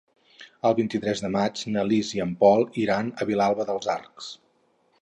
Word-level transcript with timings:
El 0.69 0.75
vint-i-tres 0.79 1.21
de 1.25 1.31
maig 1.35 1.61
na 1.75 1.85
Lis 1.91 2.11
i 2.17 2.25
en 2.27 2.33
Pol 2.41 2.67
iran 2.87 3.13
a 3.27 3.31
Vilalba 3.33 3.69
dels 3.71 3.93
Arcs. 3.99 4.35